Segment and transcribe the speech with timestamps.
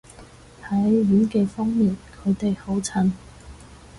[0.63, 1.95] 喺演技方面
[2.25, 3.11] 佢哋好襯